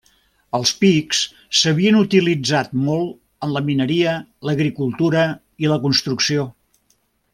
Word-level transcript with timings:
Els 0.59 0.69
pics 0.83 1.19
s'havien 1.59 1.99
utilitzat 1.99 2.73
molt 2.87 3.45
en 3.49 3.53
la 3.57 3.63
mineria, 3.67 4.15
l'agricultura 4.51 5.27
i 5.67 5.71
la 5.75 5.79
construcció. 5.85 6.49